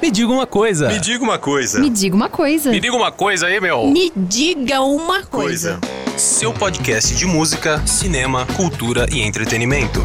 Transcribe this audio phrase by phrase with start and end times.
[0.00, 0.88] Me diga uma coisa.
[0.88, 1.78] Me diga uma coisa.
[1.78, 2.70] Me diga uma coisa.
[2.70, 3.86] Me diga uma coisa aí, meu.
[3.86, 5.78] Me diga uma coisa.
[5.78, 6.18] Coisa.
[6.18, 10.00] Seu podcast de música, cinema, cultura e entretenimento.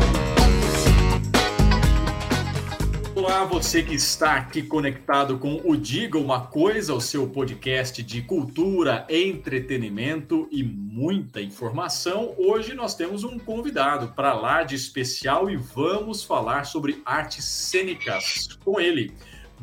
[3.16, 8.22] Olá, você que está aqui conectado com o Diga Uma Coisa, o seu podcast de
[8.22, 12.36] cultura, entretenimento e muita informação.
[12.38, 18.50] Hoje nós temos um convidado para lá de especial e vamos falar sobre artes cênicas
[18.64, 19.14] com ele.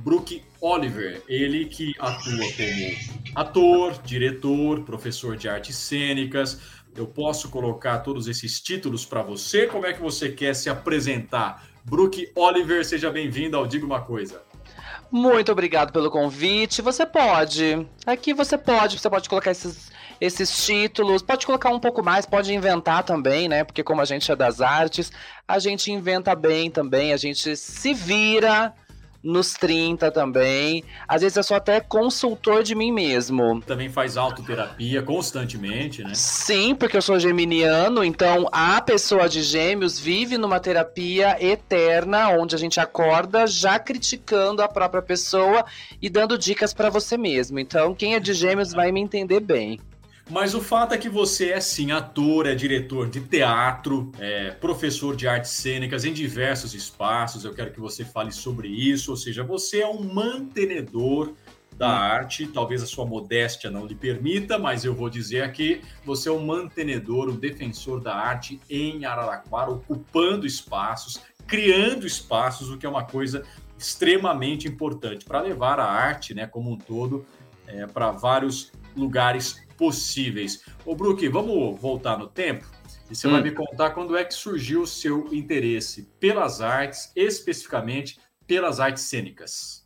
[0.05, 6.59] Brook Oliver, ele que atua como ator, diretor, professor de artes cênicas.
[6.97, 9.67] Eu posso colocar todos esses títulos para você?
[9.69, 11.65] Como é que você quer se apresentar?
[11.85, 14.43] Brook Oliver, seja bem-vindo ao Diga Uma Coisa.
[15.09, 16.83] Muito obrigado pelo convite.
[16.83, 17.87] Você pode.
[18.05, 22.53] Aqui você pode, você pode colocar esses, esses títulos, pode colocar um pouco mais, pode
[22.53, 23.63] inventar também, né?
[23.63, 25.13] Porque como a gente é das artes,
[25.47, 28.75] a gente inventa bem também, a gente se vira
[29.23, 30.83] nos 30 também.
[31.07, 33.61] Às vezes eu sou até consultor de mim mesmo.
[33.63, 36.13] Também faz autoterapia constantemente, né?
[36.15, 42.55] Sim, porque eu sou geminiano, então a pessoa de gêmeos vive numa terapia eterna, onde
[42.55, 45.65] a gente acorda já criticando a própria pessoa
[46.01, 47.59] e dando dicas para você mesmo.
[47.59, 49.79] Então, quem é de gêmeos vai me entender bem.
[50.33, 55.15] Mas o fato é que você é sim ator, é diretor de teatro, é professor
[55.15, 57.45] de artes cênicas em diversos espaços.
[57.45, 59.11] Eu quero que você fale sobre isso.
[59.11, 61.35] Ou seja, você é um mantenedor
[61.77, 62.47] da arte.
[62.47, 66.47] Talvez a sua modéstia não lhe permita, mas eu vou dizer aqui: você é um
[66.47, 73.05] mantenedor, um defensor da arte em Araraquara, ocupando espaços, criando espaços, o que é uma
[73.05, 73.43] coisa
[73.79, 77.27] extremamente importante para levar a arte, né, como um todo,
[77.67, 80.63] é, para vários lugares possíveis.
[80.87, 82.65] Ô, Brook, vamos voltar no tempo?
[83.11, 83.33] E você Hum.
[83.33, 89.03] vai me contar quando é que surgiu o seu interesse pelas artes, especificamente pelas artes
[89.03, 89.85] cênicas.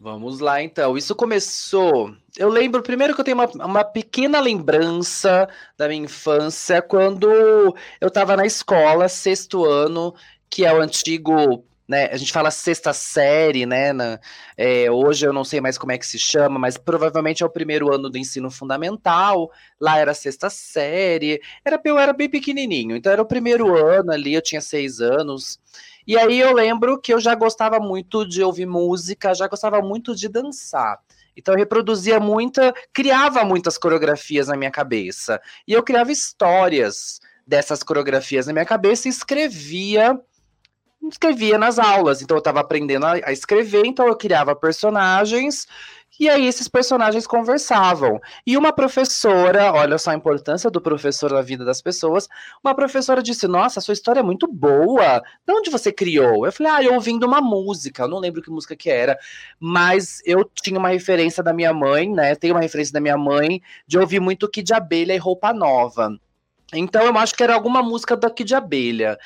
[0.00, 0.96] Vamos lá, então.
[0.96, 2.14] Isso começou.
[2.34, 5.46] Eu lembro, primeiro que eu tenho uma, uma pequena lembrança
[5.76, 10.14] da minha infância, quando eu estava na escola, sexto ano,
[10.48, 11.66] que é o antigo.
[11.90, 13.92] Né, a gente fala sexta série, né?
[13.92, 14.20] na-
[14.56, 17.50] é, hoje eu não sei mais como é que se chama, mas provavelmente é o
[17.50, 19.50] primeiro ano do ensino fundamental.
[19.80, 21.40] Lá era sexta série.
[21.64, 25.58] Era, eu era bem pequenininho, então era o primeiro ano ali, eu tinha seis anos.
[26.06, 30.14] E aí eu lembro que eu já gostava muito de ouvir música, já gostava muito
[30.14, 30.96] de dançar.
[31.36, 35.40] Então eu reproduzia muita, criava muitas coreografias na minha cabeça.
[35.66, 40.16] E eu criava histórias dessas coreografias na minha cabeça e escrevia
[41.08, 42.22] escrevia nas aulas.
[42.22, 45.66] Então eu estava aprendendo a, a escrever, então eu criava personagens
[46.20, 48.20] e aí esses personagens conversavam.
[48.46, 52.28] E uma professora, olha só a importância do professor na vida das pessoas,
[52.62, 55.22] uma professora disse: Nossa, sua história é muito boa.
[55.46, 56.44] De onde você criou?
[56.44, 58.02] Eu falei: Ah, eu ouvindo uma música.
[58.02, 59.18] Eu não lembro que música que era,
[59.58, 62.34] mas eu tinha uma referência da minha mãe, né?
[62.34, 66.20] Tenho uma referência da minha mãe de ouvir muito Kid Abelha e Roupa Nova.
[66.74, 69.18] Então eu acho que era alguma música da Kid de Abelha.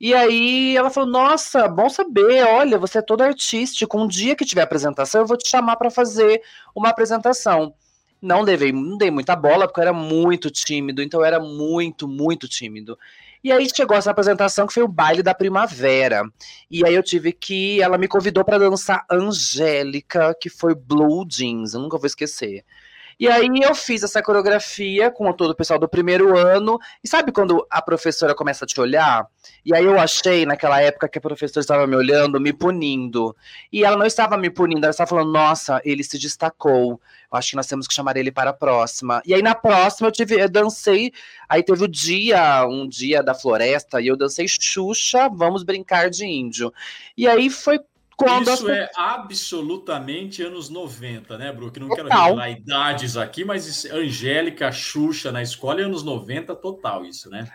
[0.00, 2.44] E aí ela falou: Nossa, bom saber.
[2.44, 3.98] Olha, você é todo artístico.
[3.98, 6.40] Um dia que tiver apresentação, eu vou te chamar para fazer
[6.74, 7.74] uma apresentação.
[8.20, 12.06] Não levei, não dei muita bola, porque eu era muito tímido, então eu era muito,
[12.06, 12.96] muito tímido.
[13.42, 16.22] E aí chegou essa apresentação que foi o baile da primavera.
[16.70, 17.82] E aí eu tive que.
[17.82, 22.64] Ela me convidou para dançar Angélica, que foi Blue Jeans, eu nunca vou esquecer.
[23.18, 26.78] E aí eu fiz essa coreografia com todo o pessoal do primeiro ano.
[27.02, 29.26] E sabe quando a professora começa a te olhar?
[29.64, 33.36] E aí eu achei naquela época que a professora estava me olhando, me punindo.
[33.72, 37.00] E ela não estava me punindo, ela estava falando: "Nossa, ele se destacou.
[37.30, 39.22] Eu acho que nós temos que chamar ele para a próxima".
[39.24, 41.12] E aí na próxima eu tive, eu dancei,
[41.48, 46.26] aí teve o dia, um dia da floresta, e eu dancei Xuxa, vamos brincar de
[46.26, 46.72] índio.
[47.16, 47.80] E aí foi
[48.16, 51.78] quando Isso é absolutamente anos 90, né, Brook?
[51.80, 52.24] Não quero Total.
[52.24, 57.50] revelar idades aqui, mas Angélica, Xuxa na escola é anos 90 total isso, né?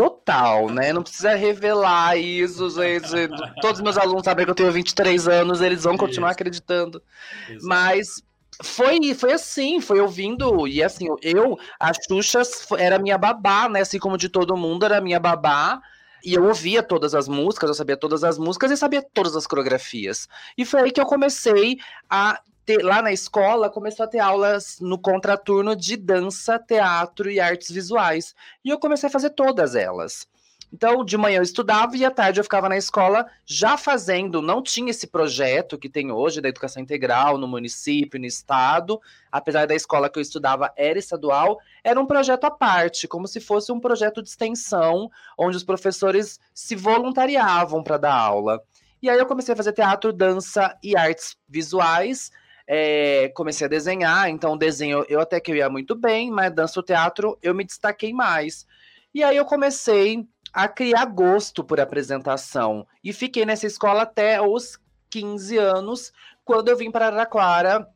[0.00, 0.94] Total, né?
[0.94, 3.28] Não precisa revelar isso, gente.
[3.60, 6.36] Todos os meus alunos sabem que eu tenho 23 anos, eles vão continuar Isso.
[6.36, 7.02] acreditando.
[7.46, 7.66] Exato.
[7.66, 8.22] Mas
[8.62, 10.66] foi, foi assim, foi ouvindo.
[10.66, 12.40] E assim, eu, a Xuxa
[12.78, 13.82] era minha babá, né?
[13.82, 15.82] Assim como de todo mundo, era minha babá.
[16.24, 19.46] E eu ouvia todas as músicas, eu sabia todas as músicas e sabia todas as
[19.46, 20.28] coreografias.
[20.56, 21.78] E foi aí que eu comecei
[22.08, 27.40] a ter, lá na escola, começou a ter aulas no contraturno de dança, teatro e
[27.40, 28.34] artes visuais.
[28.64, 30.28] E eu comecei a fazer todas elas.
[30.72, 34.40] Então, de manhã eu estudava e à tarde eu ficava na escola já fazendo.
[34.40, 39.00] Não tinha esse projeto que tem hoje da educação integral no município, no estado.
[39.32, 43.40] Apesar da escola que eu estudava era estadual, era um projeto à parte, como se
[43.40, 48.62] fosse um projeto de extensão, onde os professores se voluntariavam para dar aula.
[49.02, 52.30] E aí eu comecei a fazer teatro, dança e artes visuais.
[52.72, 56.78] É, comecei a desenhar, então desenho eu até que eu ia muito bem, mas dança
[56.78, 58.64] o teatro eu me destaquei mais.
[59.12, 62.86] E aí eu comecei a criar gosto por apresentação.
[63.02, 64.78] E fiquei nessa escola até os
[65.10, 66.12] 15 anos,
[66.44, 67.86] quando eu vim para Araraquara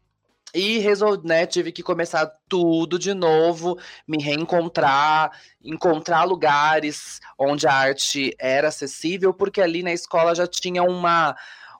[0.55, 7.73] e resolvi, né, tive que começar tudo de novo, me reencontrar, encontrar lugares onde a
[7.73, 11.35] arte era acessível, porque ali na escola já tinha uma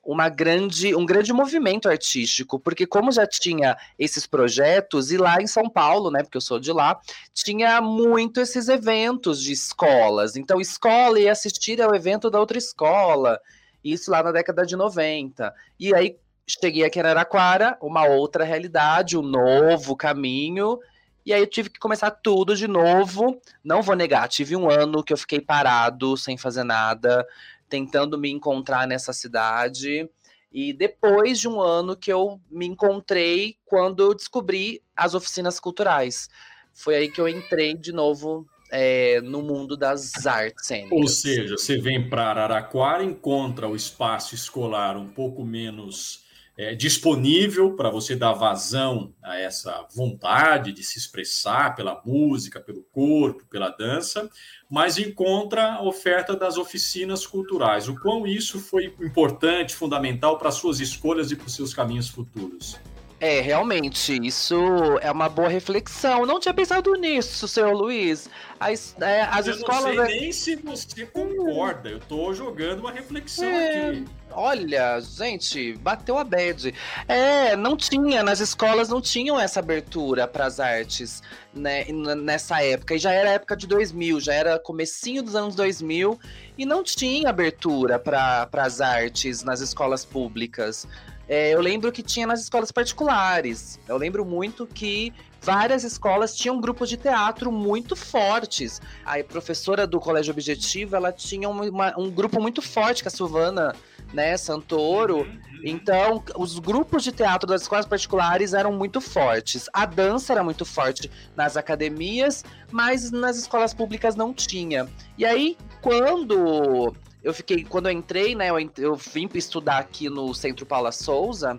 [0.05, 5.47] uma grande, um grande movimento artístico, porque como já tinha esses projetos, e lá em
[5.47, 7.01] São Paulo, né, porque eu sou de lá,
[7.33, 10.37] tinha muito esses eventos de escolas.
[10.37, 13.41] Então, escola ia assistir ao evento da outra escola,
[13.83, 15.53] isso lá na década de 90.
[15.79, 16.17] E aí,
[16.47, 20.79] cheguei aqui em Araraquara, uma outra realidade, um novo caminho.
[21.27, 23.41] E aí eu tive que começar tudo de novo.
[23.65, 27.27] Não vou negar, tive um ano que eu fiquei parado, sem fazer nada,
[27.69, 30.09] tentando me encontrar nessa cidade.
[30.53, 36.29] E depois de um ano que eu me encontrei quando eu descobri as oficinas culturais.
[36.73, 40.99] Foi aí que eu entrei de novo é, no mundo das artes cênicas.
[40.99, 46.24] Ou seja, você vem para Araraquara, encontra o espaço escolar um pouco menos
[46.57, 52.83] é, disponível para você dar vazão a essa vontade de se expressar pela música, pelo
[52.85, 54.31] corpo, pela dança,
[54.71, 57.89] mas encontra a oferta das oficinas culturais.
[57.89, 62.79] O quão isso foi importante, fundamental para suas escolhas e para os seus caminhos futuros?
[63.25, 64.55] É, realmente, isso
[65.01, 66.27] é uma boa reflexão.
[66.27, 68.29] Não tinha pensado nisso, senhor Luiz.
[68.61, 69.97] As, é, as eu escolas.
[69.97, 71.89] não sei nem se você concorda.
[71.89, 74.05] Eu estou jogando uma reflexão é, aqui.
[74.31, 76.75] Olha, gente, bateu a bad.
[77.09, 81.23] É, não tinha, nas escolas não tinham essa abertura para as artes
[81.55, 82.95] né, nessa época.
[82.95, 86.21] E já era época de 2000, já era comecinho dos anos 2000
[86.59, 90.87] e não tinha abertura para as artes nas escolas públicas.
[91.29, 93.79] É, eu lembro que tinha nas escolas particulares.
[93.89, 98.81] Eu lembro muito que várias escolas tinham grupos de teatro muito fortes.
[99.05, 103.75] A professora do Colégio Objetivo, ela tinha uma, um grupo muito forte, que a Silvana
[104.13, 105.19] né, Santoro.
[105.19, 105.41] Uhum.
[105.65, 109.69] Então, os grupos de teatro das escolas particulares eram muito fortes.
[109.73, 114.89] A dança era muito forte nas academias, mas nas escolas públicas não tinha.
[115.19, 116.95] E aí, quando
[117.25, 121.59] eu fiquei, quando eu entrei, né, eu, eu vim estudar aqui no Centro Paula Souza,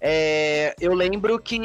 [0.00, 1.58] é, eu lembro que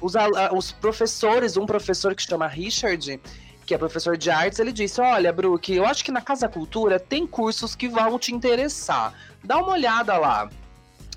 [0.00, 0.14] os,
[0.52, 3.20] os professores, um professor que se chama Richard,
[3.64, 6.98] que é professor de artes, ele disse: Olha, Brook, eu acho que na Casa Cultura
[6.98, 9.12] tem cursos que vão te interessar.
[9.44, 10.48] Dá uma olhada lá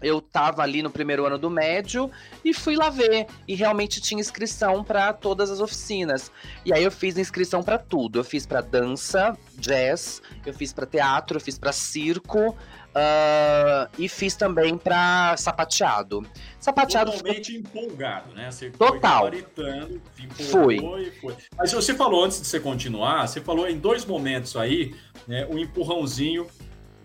[0.01, 2.09] eu tava ali no primeiro ano do médio
[2.43, 6.31] e fui lá ver e realmente tinha inscrição para todas as oficinas.
[6.65, 8.19] E aí eu fiz inscrição para tudo.
[8.19, 12.55] Eu fiz para dança, jazz, eu fiz para teatro, eu fiz para circo.
[12.89, 16.25] Uh, e fiz também para sapateado.
[16.59, 18.49] Sapateado Totalmente empolgado, né?
[18.49, 19.29] Você Total.
[19.31, 20.01] foi
[20.31, 21.11] Fui.
[21.21, 21.35] Foi.
[21.55, 24.95] Mas você falou antes de você continuar, você falou em dois momentos aí,
[25.27, 25.45] né?
[25.45, 26.47] O empurrãozinho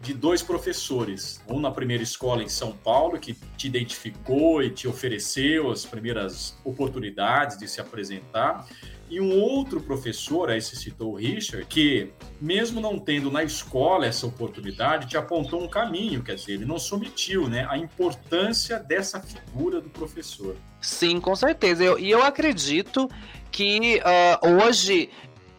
[0.05, 4.87] de dois professores, um na primeira escola em São Paulo, que te identificou e te
[4.87, 8.69] ofereceu as primeiras oportunidades de se apresentar,
[9.09, 12.11] e um outro professor, aí você citou o Richard, que,
[12.41, 16.79] mesmo não tendo na escola essa oportunidade, te apontou um caminho, quer dizer, ele não
[16.79, 20.57] submetiu né, a importância dessa figura do professor.
[20.81, 21.83] Sim, com certeza.
[21.83, 23.09] Eu, e eu acredito
[23.51, 25.09] que uh, hoje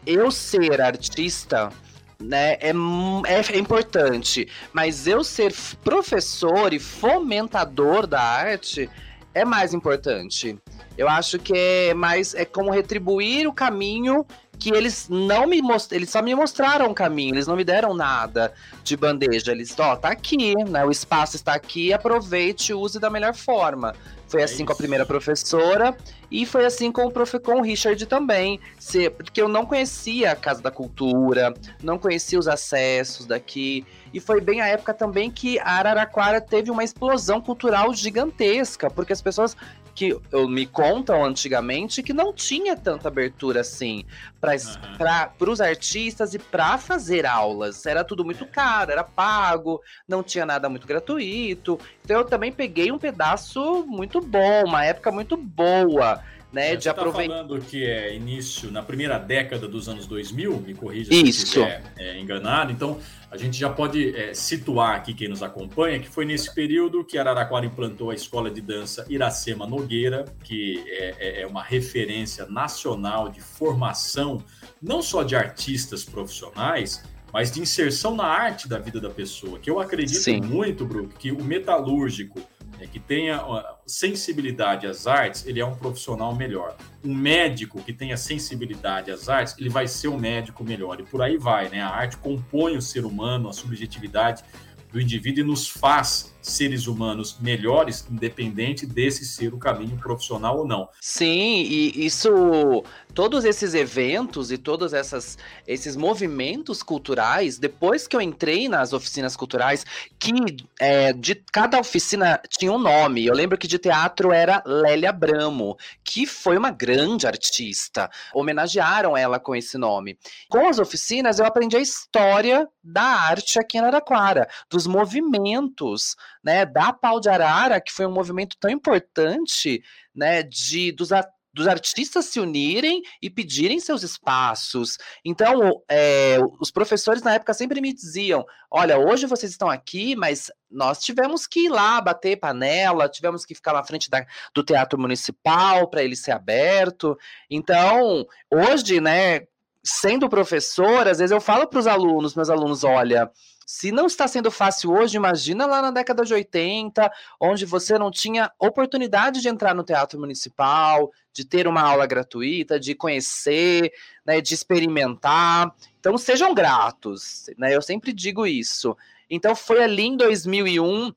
[0.04, 1.70] eu ser artista
[2.20, 4.48] né, é, é, é, importante.
[4.72, 5.54] Mas eu ser
[5.84, 8.88] professor e fomentador da arte
[9.34, 10.58] é mais importante.
[10.96, 14.24] Eu acho que é mais é como retribuir o caminho
[14.58, 17.94] que eles não me mostraram, eles só me mostraram o caminho, eles não me deram
[17.94, 19.52] nada de bandeja.
[19.52, 20.84] Eles, ó, oh, tá aqui, né?
[20.84, 23.94] O espaço está aqui, aproveite, use da melhor forma.
[24.28, 25.96] Foi é assim com a primeira professora
[26.30, 27.38] e foi assim com o, prof...
[27.38, 28.58] com o Richard também.
[28.78, 29.08] Se...
[29.08, 33.86] Porque eu não conhecia a Casa da Cultura, não conhecia os acessos daqui.
[34.12, 39.12] E foi bem a época também que a Araraquara teve uma explosão cultural gigantesca, porque
[39.12, 39.56] as pessoas
[39.96, 44.04] que eu, me contam antigamente que não tinha tanta abertura assim
[44.38, 45.52] para uhum.
[45.52, 47.86] os artistas e para fazer aulas.
[47.86, 51.80] Era tudo muito caro, era pago, não tinha nada muito gratuito.
[52.04, 56.22] Então eu também peguei um pedaço muito bom, uma época muito boa.
[56.52, 57.34] Né, é, de aproveitar.
[57.34, 61.82] Tá falando que é início na primeira década dos anos 2000, me corrija se estiver
[61.98, 62.70] é, enganado.
[62.70, 62.98] Então,
[63.36, 67.18] a gente já pode é, situar aqui quem nos acompanha que foi nesse período que
[67.18, 73.28] Araraquara implantou a escola de dança Iracema Nogueira, que é, é, é uma referência nacional
[73.28, 74.42] de formação
[74.80, 79.58] não só de artistas profissionais, mas de inserção na arte da vida da pessoa.
[79.58, 80.40] Que eu acredito Sim.
[80.40, 82.40] muito, Brook, que o metalúrgico
[82.80, 83.42] é, que tenha
[83.86, 86.76] sensibilidade às artes, ele é um profissional melhor.
[87.04, 91.00] Um médico que tenha sensibilidade às artes, ele vai ser um médico melhor.
[91.00, 91.80] E por aí vai, né?
[91.80, 94.44] A arte compõe o ser humano, a subjetividade
[94.92, 100.66] do indivíduo e nos faz seres humanos melhores, independente desse ser o caminho profissional ou
[100.66, 100.88] não.
[101.00, 105.36] Sim, e isso, todos esses eventos e todos essas,
[105.66, 109.84] esses movimentos culturais, depois que eu entrei nas oficinas culturais,
[110.18, 110.32] que
[110.78, 113.26] é, de cada oficina tinha um nome.
[113.26, 118.08] Eu lembro que de teatro era Lélia Bramo, que foi uma grande artista.
[118.32, 120.16] Homenagearam ela com esse nome.
[120.48, 126.14] Com as oficinas, eu aprendi a história da arte aqui em Araraquara, dos movimentos
[126.46, 129.82] né, da Pau de Arara, que foi um movimento tão importante,
[130.14, 131.08] né, de dos,
[131.52, 134.96] dos artistas se unirem e pedirem seus espaços.
[135.24, 140.48] Então, é, os professores na época sempre me diziam: olha, hoje vocês estão aqui, mas
[140.70, 144.24] nós tivemos que ir lá bater panela, tivemos que ficar na frente da,
[144.54, 147.18] do teatro municipal para ele ser aberto.
[147.50, 149.48] Então, hoje, né,
[149.86, 153.30] sendo professor, às vezes eu falo para os alunos, meus alunos, olha
[153.66, 158.12] se não está sendo fácil hoje, imagina lá na década de 80, onde você não
[158.12, 163.92] tinha oportunidade de entrar no teatro municipal, de ter uma aula gratuita, de conhecer,
[164.24, 165.74] né, de experimentar.
[165.98, 167.74] Então sejam gratos, né?
[167.74, 168.96] Eu sempre digo isso.
[169.28, 171.12] Então foi ali em 2001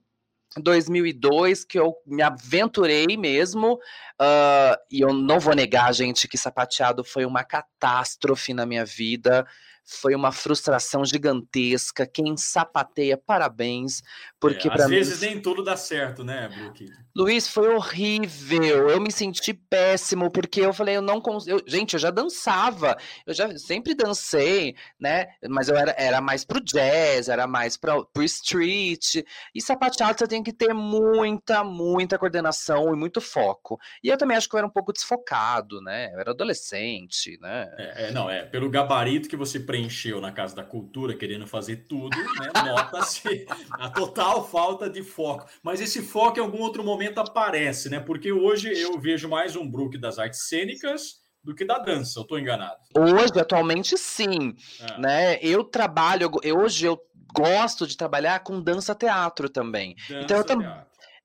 [0.58, 7.04] 2002 que eu me aventurei mesmo, uh, e eu não vou negar, gente, que sapateado
[7.04, 9.46] foi uma catástrofe na minha vida
[9.90, 12.06] foi uma frustração gigantesca.
[12.06, 14.04] Quem sapateia, parabéns,
[14.40, 16.86] porque é, às vezes nem tudo dá certo, né, Brook?
[17.16, 18.90] Luiz, foi horrível.
[18.90, 21.62] Eu me senti péssimo porque eu falei, eu não consigo.
[21.66, 25.28] Gente, eu já dançava, eu já sempre dancei, né?
[25.50, 29.24] Mas eu era, era mais pro jazz, era mais pro, pro street.
[29.54, 33.80] E sapateado você tem que ter muita, muita coordenação e muito foco.
[34.04, 36.14] E eu também acho que eu era um pouco desfocado, né?
[36.14, 37.70] Eu era adolescente, né?
[37.78, 38.46] É, é não, é.
[38.46, 42.52] Pelo gabarito que você preenche preencheu na Casa da Cultura, querendo fazer tudo, né?
[42.66, 45.48] Nota-se a total falta de foco.
[45.64, 48.00] Mas esse foco em algum outro momento aparece, né?
[48.00, 52.24] Porque hoje eu vejo mais um Brook das artes cênicas do que da dança, eu
[52.24, 52.78] estou enganado.
[52.96, 54.54] Hoje, atualmente, sim.
[54.82, 55.00] É.
[55.00, 55.40] Né?
[55.42, 57.00] Eu trabalho, eu, hoje eu
[57.34, 59.96] gosto de trabalhar com dança-teatro também.
[60.10, 60.68] Dança, então eu também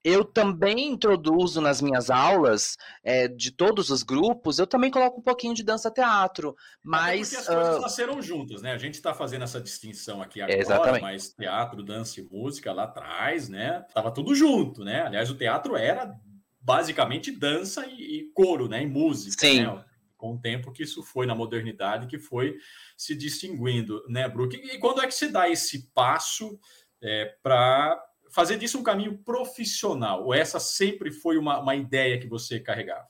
[0.04, 5.22] eu também introduzo nas minhas aulas é, de todos os grupos, eu também coloco um
[5.22, 7.32] pouquinho de dança-teatro, mas...
[7.32, 7.80] É porque as coisas uh...
[7.80, 8.72] nasceram juntas, né?
[8.72, 11.02] A gente está fazendo essa distinção aqui agora, Exatamente.
[11.02, 13.82] mas teatro, dança e música lá atrás, né?
[13.94, 15.06] Tava tudo junto, né?
[15.06, 16.14] Aliás, o teatro era
[16.60, 18.82] basicamente dança e, e coro, né?
[18.82, 19.64] E música, Sim.
[19.64, 19.84] Né?
[20.18, 22.56] Com o tempo que isso foi na modernidade, que foi
[22.96, 24.54] se distinguindo, né, Brook?
[24.56, 26.58] E quando é que se dá esse passo
[27.02, 28.02] é, para
[28.34, 30.24] fazer disso um caminho profissional?
[30.24, 33.06] Ou essa sempre foi uma, uma ideia que você carregava?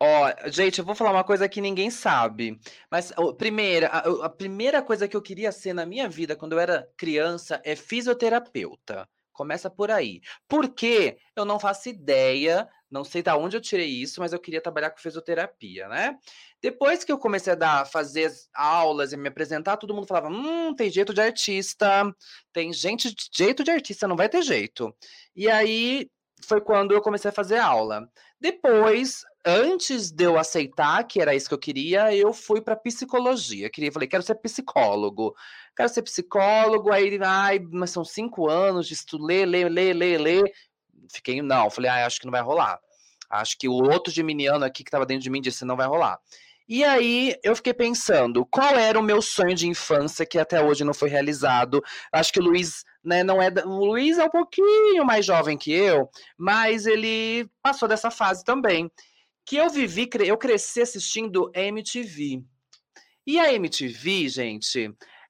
[0.00, 2.58] Ó, oh, gente, eu vou falar uma coisa que ninguém sabe.
[2.90, 6.54] Mas, oh, primeira, a, a, primeira coisa que eu queria ser na minha vida quando
[6.54, 9.08] eu era criança é fisioterapeuta.
[9.32, 10.20] Começa por aí.
[10.48, 14.60] Porque eu não faço ideia, não sei de onde eu tirei isso, mas eu queria
[14.60, 16.18] trabalhar com fisioterapia, né?
[16.60, 20.74] Depois que eu comecei a dar, fazer aulas e me apresentar, todo mundo falava: hum,
[20.74, 22.14] tem jeito de artista,
[22.52, 24.94] tem gente, jeito de artista, não vai ter jeito.
[25.34, 26.10] E aí
[26.44, 28.08] foi quando eu comecei a fazer aula.
[28.40, 33.70] Depois, antes de eu aceitar que era isso que eu queria, eu fui para psicologia.
[33.70, 35.34] Queria, falei, quero ser psicólogo.
[35.76, 36.92] Quero ser psicólogo.
[36.92, 40.52] Aí, ai, mas são cinco anos de estudo, ler, ler, ler, ler, ler.
[41.12, 41.70] Fiquei, não.
[41.70, 42.78] Falei, ah, acho que não vai rolar.
[43.30, 46.18] Acho que o outro geminiano aqui que estava dentro de mim disse, não vai rolar.
[46.68, 50.84] E aí eu fiquei pensando, qual era o meu sonho de infância que até hoje
[50.84, 51.82] não foi realizado?
[52.12, 53.48] Acho que o Luiz, né, não é.
[53.64, 56.08] O Luiz é um pouquinho mais jovem que eu,
[56.38, 58.90] mas ele passou dessa fase também.
[59.44, 62.42] Que eu vivi, eu cresci assistindo MTV.
[63.26, 64.88] E a MTV, gente,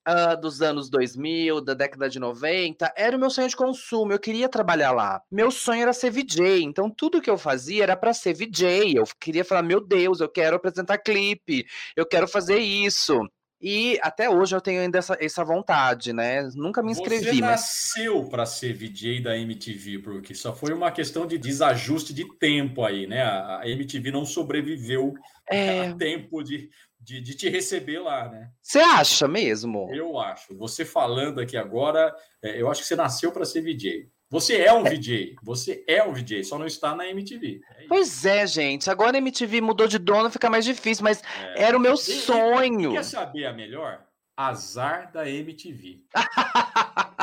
[0.08, 4.18] uh, dos anos 2000, da década de 90, era o meu sonho de consumo, eu
[4.18, 5.22] queria trabalhar lá.
[5.30, 8.96] Meu sonho era ser VJ, então tudo que eu fazia era para ser VJ.
[8.96, 11.66] Eu queria falar, meu Deus, eu quero apresentar clipe,
[11.96, 13.20] eu quero fazer isso.
[13.62, 16.48] E até hoje eu tenho ainda essa, essa vontade, né?
[16.56, 17.36] Nunca me inscrevi.
[17.36, 18.28] Você nasceu mas...
[18.28, 23.06] para ser VJ da MTV, porque só foi uma questão de desajuste de tempo aí,
[23.06, 23.22] né?
[23.22, 25.14] A MTV não sobreviveu
[25.48, 25.86] é...
[25.86, 26.68] a tempo de,
[27.00, 28.50] de, de te receber lá, né?
[28.60, 29.88] Você acha mesmo?
[29.94, 30.56] Eu acho.
[30.58, 34.10] Você falando aqui agora, é, eu acho que você nasceu para ser VJ.
[34.32, 34.82] Você é um.
[34.82, 37.60] VJ, você é um VJ, só não está na MTV.
[37.76, 38.88] É pois é, gente.
[38.88, 41.64] Agora a MTV mudou de dono, fica mais difícil, mas é.
[41.64, 42.92] era o meu e, sonho.
[42.92, 44.06] Quer saber a melhor?
[44.34, 46.00] Azar da MTV.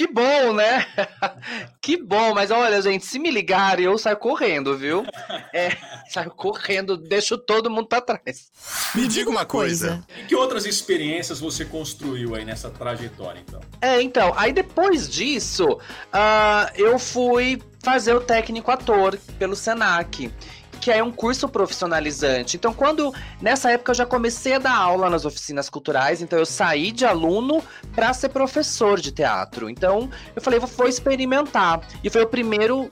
[0.00, 0.86] Que bom, né?
[1.78, 5.04] que bom, mas olha, gente, se me ligarem, eu saio correndo, viu?
[5.52, 5.76] É,
[6.08, 8.50] saio correndo, deixo todo mundo para trás.
[8.94, 10.02] Me diga uma coisa.
[10.18, 13.60] E que outras experiências você construiu aí nessa trajetória, então?
[13.78, 20.32] É, então, aí depois disso, uh, eu fui fazer o técnico ator pelo Senac
[20.80, 22.56] que é um curso profissionalizante.
[22.56, 26.46] Então, quando nessa época eu já comecei a dar aula nas oficinas culturais, então eu
[26.46, 27.62] saí de aluno
[27.94, 29.68] para ser professor de teatro.
[29.68, 31.80] Então, eu falei, vou, vou experimentar.
[32.02, 32.88] E foi o primeiro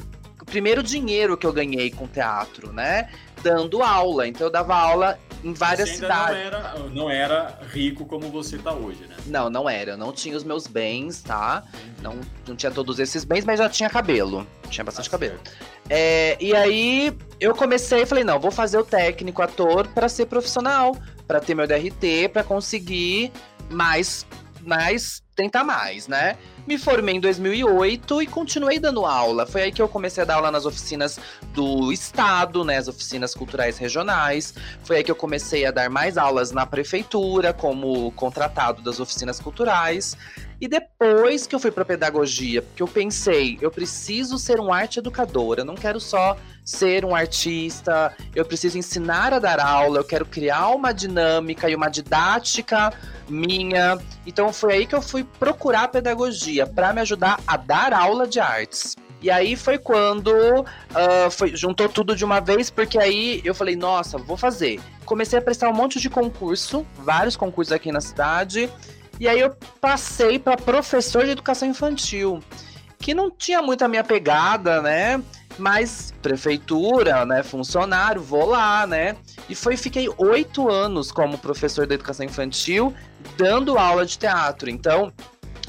[0.48, 3.10] primeiro dinheiro que eu ganhei com teatro, né?
[3.42, 4.26] Dando aula.
[4.26, 6.36] Então eu dava aula em várias cidades.
[6.36, 9.16] Não era, não era rico como você está hoje, né?
[9.26, 9.92] Não, não era.
[9.92, 11.62] Eu não tinha os meus bens, tá?
[12.02, 14.46] Não, não tinha todos esses bens, mas já tinha cabelo.
[14.68, 15.38] Tinha bastante tá cabelo.
[15.88, 20.26] É, e aí eu comecei e falei, não, vou fazer o técnico ator para ser
[20.26, 23.32] profissional, para ter meu DRT, para conseguir
[23.70, 24.26] mais,
[24.62, 26.36] mais, tentar mais, né?
[26.66, 29.46] Me formei em 2008 e continuei dando aula.
[29.46, 31.20] Foi aí que eu comecei a dar aula nas oficinas
[31.54, 34.52] do estado, né, as oficinas culturais regionais.
[34.82, 39.38] Foi aí que eu comecei a dar mais aulas na prefeitura, como contratado das oficinas
[39.38, 40.16] culturais.
[40.60, 44.98] E depois que eu fui para pedagogia, porque eu pensei, eu preciso ser um arte
[44.98, 50.04] educador, eu não quero só ser um artista, eu preciso ensinar a dar aula, eu
[50.04, 52.92] quero criar uma dinâmica e uma didática
[53.28, 53.98] minha.
[54.26, 58.40] Então foi aí que eu fui procurar pedagogia para me ajudar a dar aula de
[58.40, 58.96] artes.
[59.20, 63.74] E aí foi quando uh, foi, juntou tudo de uma vez, porque aí eu falei,
[63.76, 64.80] nossa, vou fazer.
[65.04, 68.70] Comecei a prestar um monte de concurso, vários concursos aqui na cidade.
[69.20, 72.42] E aí eu passei para professor de educação infantil,
[72.98, 75.22] que não tinha muito a minha pegada, né?
[75.58, 77.42] Mas prefeitura, né?
[77.42, 79.16] Funcionário, vou lá, né?
[79.48, 82.94] E foi, fiquei oito anos como professor de educação infantil,
[83.36, 84.70] dando aula de teatro.
[84.70, 85.12] Então,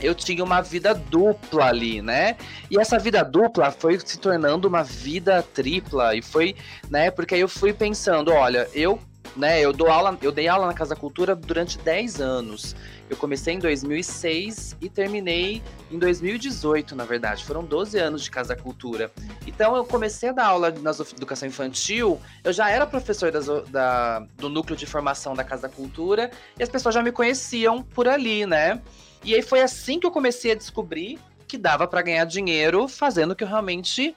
[0.02, 2.38] eu tinha uma vida dupla ali, né?
[2.70, 6.56] E essa vida dupla foi se tornando uma vida tripla e foi,
[6.90, 7.12] né?
[7.12, 9.00] Porque aí eu fui pensando, olha, eu,
[9.36, 12.76] né, eu dou aula, eu dei aula na Casa Cultura durante 10 anos.
[13.10, 17.44] Eu comecei em 2006 e terminei em 2018, na verdade.
[17.44, 19.12] Foram 12 anos de Casa Cultura.
[19.48, 24.20] Então eu comecei a dar aula na educação infantil, eu já era professor das, da,
[24.38, 28.46] do núcleo de formação da Casa Cultura e as pessoas já me conheciam por ali,
[28.46, 28.80] né?
[29.24, 33.32] E aí foi assim que eu comecei a descobrir que dava para ganhar dinheiro fazendo
[33.32, 34.16] o que eu realmente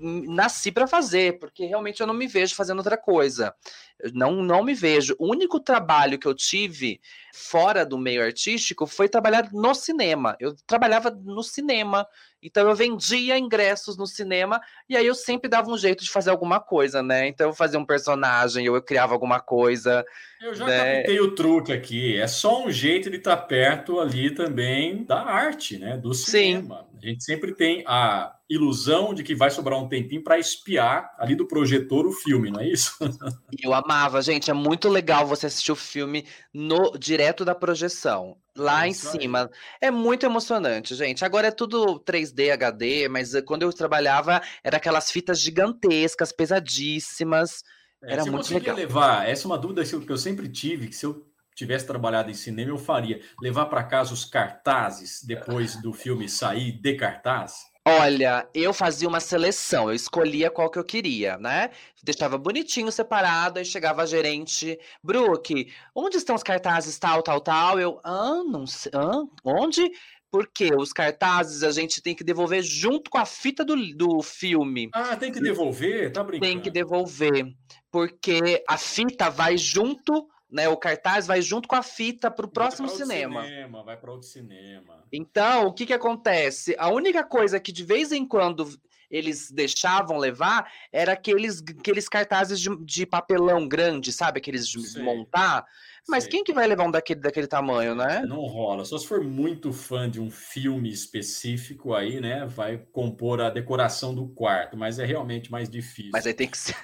[0.00, 3.54] nasci para fazer, porque realmente eu não me vejo fazendo outra coisa.
[4.00, 5.16] Eu não, não me vejo.
[5.18, 7.00] O único trabalho que eu tive
[7.34, 10.36] fora do meio artístico foi trabalhar no cinema.
[10.38, 12.06] Eu trabalhava no cinema,
[12.40, 16.30] então eu vendia ingressos no cinema e aí eu sempre dava um jeito de fazer
[16.30, 17.26] alguma coisa, né?
[17.26, 20.04] Então eu fazia um personagem, ou eu criava alguma coisa.
[20.40, 20.96] Eu já né?
[20.96, 22.16] captei o truque aqui.
[22.16, 25.96] É só um jeito de estar perto ali também da arte, né?
[25.96, 26.86] Do cinema.
[26.87, 26.87] Sim.
[27.02, 31.34] A gente sempre tem a ilusão de que vai sobrar um tempinho para espiar ali
[31.36, 32.92] do projetor o filme, não é isso?
[33.62, 34.50] Eu amava, gente.
[34.50, 38.36] É muito legal você assistir o filme no direto da projeção.
[38.56, 39.50] Lá é em cima.
[39.80, 41.24] É muito emocionante, gente.
[41.24, 47.62] Agora é tudo 3D, HD, mas eh, quando eu trabalhava era aquelas fitas gigantescas, pesadíssimas.
[48.02, 48.74] É, era muito legal.
[48.74, 51.27] levar, essa é uma dúvida que eu sempre tive, que se eu
[51.58, 53.20] tivesse trabalhado em cinema, eu faria.
[53.42, 57.66] Levar para casa os cartazes depois do filme sair de cartaz?
[57.84, 61.70] Olha, eu fazia uma seleção, eu escolhia qual que eu queria, né?
[62.02, 67.80] Deixava bonitinho separado, aí chegava a gerente, Brook, onde estão os cartazes tal, tal, tal?
[67.80, 69.90] Eu, ah, não sei, ah, onde?
[70.30, 74.90] Porque os cartazes a gente tem que devolver junto com a fita do, do filme.
[74.92, 76.12] Ah, tem que devolver?
[76.12, 76.52] Tá brincando.
[76.52, 77.46] Tem que devolver,
[77.90, 80.68] porque a fita vai junto né?
[80.68, 83.44] O cartaz vai junto com a fita para o próximo cinema.
[83.44, 83.82] cinema.
[83.82, 85.04] Vai para outro cinema.
[85.12, 86.74] Então, o que que acontece?
[86.78, 88.68] A única coisa que de vez em quando
[89.10, 94.38] eles deixavam levar era aqueles, aqueles cartazes de, de papelão grande, sabe?
[94.38, 95.66] Aqueles de montar.
[96.08, 98.22] Mas quem que vai levar um daquele, daquele tamanho, né?
[98.26, 98.84] Não rola.
[98.84, 102.46] Só se for muito fã de um filme específico aí, né?
[102.46, 106.10] Vai compor a decoração do quarto, mas é realmente mais difícil.
[106.12, 106.74] Mas aí tem que ser,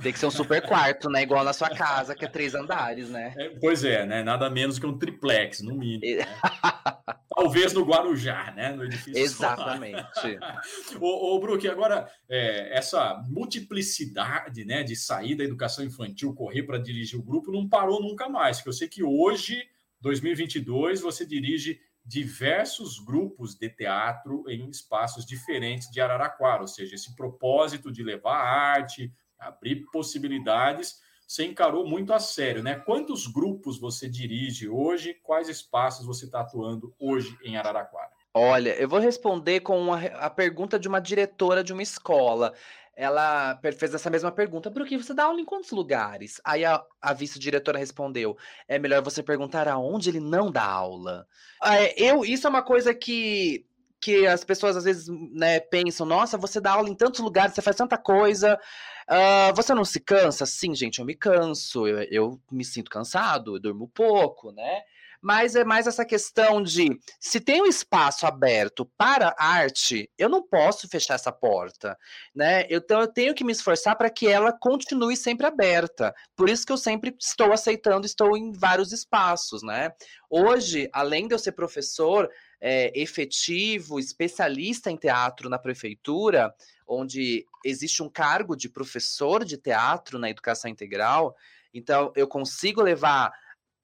[0.00, 1.22] tem que ser um super quarto, né?
[1.22, 3.34] Igual na sua casa, que é três andares, né?
[3.36, 4.22] É, pois é, né?
[4.22, 6.18] Nada menos que um triplex, no mínimo.
[6.18, 6.24] Né?
[7.38, 8.72] Talvez no Guarujá, né?
[8.72, 9.16] No edifício.
[9.16, 10.02] Exatamente.
[11.00, 16.78] ô, ô, Brook, agora, é, essa multiplicidade né, de sair da educação infantil, correr para
[16.78, 18.56] dirigir o grupo, não parou nunca mais.
[18.56, 19.62] Porque eu sei que hoje,
[20.00, 27.14] 2022, você dirige diversos grupos de teatro em espaços diferentes de Araraquara, ou seja, esse
[27.14, 30.96] propósito de levar arte, abrir possibilidades,
[31.28, 32.74] você encarou muito a sério, né?
[32.74, 35.12] Quantos grupos você dirige hoje?
[35.22, 38.10] Quais espaços você está atuando hoje em Araraquara?
[38.32, 42.54] Olha, eu vou responder com uma, a pergunta de uma diretora de uma escola.
[42.96, 46.40] Ela fez essa mesma pergunta, por que você dá aula em quantos lugares?
[46.42, 48.36] Aí a, a vice-diretora respondeu:
[48.66, 51.26] é melhor você perguntar aonde ele não dá aula.
[51.62, 53.67] É, eu, isso é uma coisa que
[54.00, 57.62] que as pessoas às vezes né, pensam, nossa, você dá aula em tantos lugares, você
[57.62, 58.58] faz tanta coisa,
[59.10, 60.46] uh, você não se cansa?
[60.46, 64.82] Sim, gente, eu me canso, eu, eu me sinto cansado, eu durmo pouco, né?
[65.20, 70.42] mas é mais essa questão de se tem um espaço aberto para arte, eu não
[70.42, 71.96] posso fechar essa porta,
[72.34, 72.66] né?
[72.70, 76.14] Então eu tenho que me esforçar para que ela continue sempre aberta.
[76.36, 79.92] Por isso que eu sempre estou aceitando, estou em vários espaços, né?
[80.30, 82.28] Hoje, além de eu ser professor
[82.60, 86.52] é, efetivo, especialista em teatro na prefeitura,
[86.86, 91.36] onde existe um cargo de professor de teatro na educação integral,
[91.72, 93.32] então eu consigo levar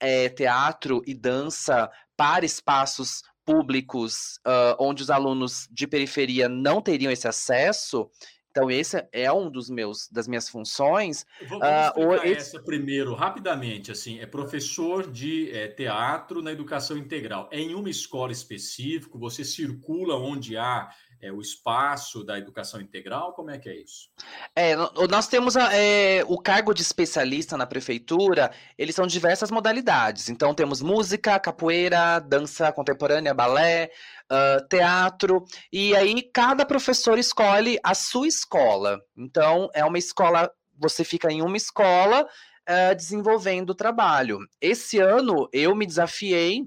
[0.00, 7.12] é, teatro e dança para espaços públicos uh, onde os alunos de periferia não teriam
[7.12, 8.10] esse acesso.
[8.54, 11.26] Então, esse é um dos meus das minhas funções.
[11.48, 13.90] Vamos uh, essa primeiro, rapidamente.
[13.90, 17.48] Assim, é professor de é, teatro na educação integral.
[17.50, 19.18] É em uma escola específica?
[19.18, 20.88] Você circula onde há
[21.24, 23.32] é, o espaço da educação integral?
[23.32, 24.10] Como é que é isso?
[24.54, 24.76] É,
[25.08, 30.28] nós temos a, é, o cargo de especialista na prefeitura, eles são diversas modalidades.
[30.28, 33.90] Então, temos música, capoeira, dança contemporânea, balé,
[34.30, 39.00] uh, teatro, e aí cada professor escolhe a sua escola.
[39.16, 42.28] Então, é uma escola, você fica em uma escola.
[42.66, 44.38] Uh, desenvolvendo o trabalho.
[44.58, 46.62] Esse ano eu me desafiei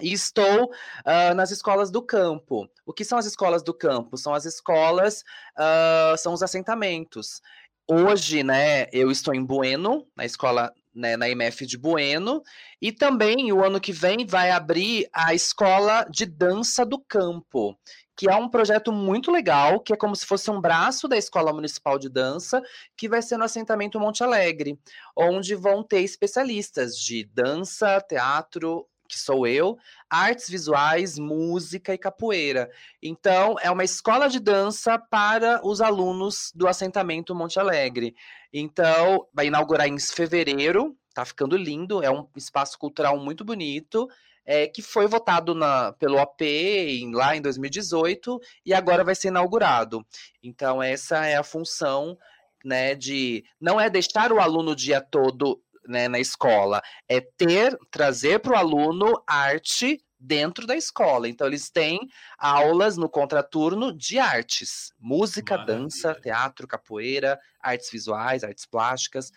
[0.00, 2.68] e estou uh, nas escolas do campo.
[2.86, 4.16] O que são as escolas do campo?
[4.16, 5.22] São as escolas,
[5.58, 7.42] uh, são os assentamentos.
[7.88, 12.42] Hoje, né, eu estou em Bueno, na escola, né, na MF de Bueno,
[12.80, 17.76] e também o ano que vem vai abrir a escola de dança do campo,
[18.16, 21.52] que é um projeto muito legal, que é como se fosse um braço da Escola
[21.52, 22.62] Municipal de Dança,
[22.96, 24.78] que vai ser no assentamento Monte Alegre,
[25.16, 29.76] onde vão ter especialistas de dança, teatro, que sou eu,
[30.08, 32.70] artes visuais, música e capoeira.
[33.02, 38.14] Então, é uma escola de dança para os alunos do assentamento Monte Alegre.
[38.52, 44.08] Então, vai inaugurar em fevereiro, tá ficando lindo, é um espaço cultural muito bonito.
[44.44, 49.28] É, que foi votado na, pelo OP em, lá em 2018 e agora vai ser
[49.28, 50.04] inaugurado.
[50.42, 52.18] Então, essa é a função
[52.64, 57.76] né, de não é deixar o aluno o dia todo né, na escola é ter,
[57.90, 61.28] trazer para o aluno arte dentro da escola.
[61.28, 61.98] Então, eles têm
[62.38, 65.78] aulas no contraturno de artes: música, Maravilha.
[65.78, 69.32] dança, teatro, capoeira, artes visuais, artes plásticas.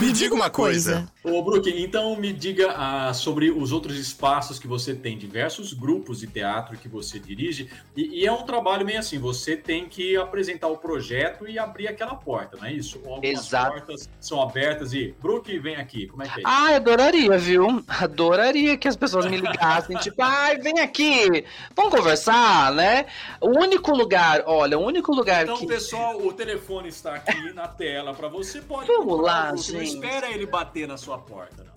[0.00, 1.06] Me diga uma coisa.
[1.22, 6.20] Ô, Brook, então me diga ah, sobre os outros espaços que você tem, diversos grupos
[6.20, 10.16] de teatro que você dirige, e, e, é um trabalho meio assim: você tem que
[10.16, 13.00] apresentar o projeto e abrir aquela porta, não é isso?
[13.04, 13.72] Ou algumas Exato.
[13.72, 16.42] portas são abertas e, Brook, vem aqui, como é que é?
[16.44, 17.84] Ah, adoraria, viu?
[17.88, 23.06] Adoraria que as pessoas me ligassem, tipo, ai, vem aqui, vamos conversar, né?
[23.40, 25.64] O único lugar, olha, o único lugar então, que...
[25.64, 28.60] Então, pessoal, o telefone está aqui na tela para você.
[28.60, 29.72] Pode Vamos lá, gente.
[29.72, 31.76] Não espera ele bater na sua porta, não.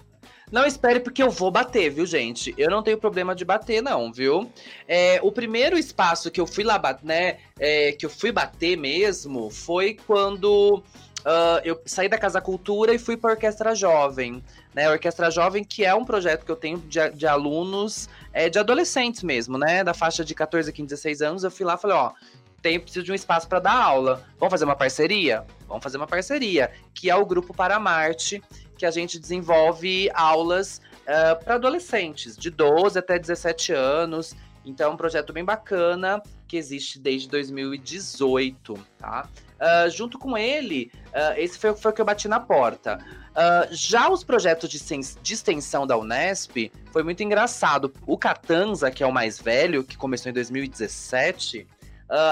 [0.52, 2.56] Não espere, porque eu vou bater, viu, gente?
[2.58, 4.52] Eu não tenho problema de bater, não, viu?
[4.88, 7.38] É, o primeiro espaço que eu fui lá, né?
[7.60, 10.84] É, que eu fui bater mesmo foi quando
[11.20, 14.42] Uh, eu saí da Casa Cultura e fui para a Orquestra Jovem.
[14.74, 14.86] Né?
[14.86, 18.58] A Orquestra Jovem, que é um projeto que eu tenho de, de alunos, é, de
[18.58, 19.84] adolescentes mesmo, né?
[19.84, 21.44] Da faixa de 14, 15, 16 anos.
[21.44, 22.12] Eu fui lá e falei: ó,
[22.60, 24.26] tenho, preciso de um espaço para dar aula.
[24.40, 25.46] Vamos fazer uma parceria?
[25.68, 28.42] Vamos fazer uma parceria, que é o Grupo Para Marte,
[28.78, 34.36] que a gente desenvolve aulas uh, para adolescentes, de 12 até 17 anos.
[34.66, 39.28] Então é um projeto bem bacana que existe desde 2018, tá?
[39.60, 42.98] Uh, junto com ele, uh, esse foi, foi o que eu bati na porta.
[43.32, 44.80] Uh, já os projetos de,
[45.22, 47.94] de, extensão da Unesp foi muito engraçado.
[48.08, 51.68] O Catanza, que é o mais velho, que começou em 2017,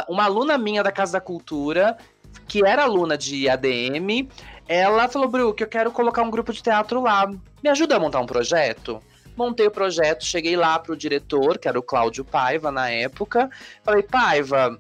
[0.08, 1.98] uma aluna minha da Casa da Cultura,
[2.48, 4.28] que era aluna de ADM,
[4.68, 7.28] ela falou: Brook, eu quero colocar um grupo de teatro lá.
[7.64, 9.02] Me ajuda a montar um projeto?
[9.36, 13.50] Montei o projeto, cheguei lá pro diretor, que era o Cláudio Paiva na época.
[13.84, 14.80] Falei, Paiva,